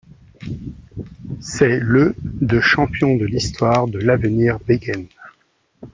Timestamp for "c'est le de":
1.41-2.59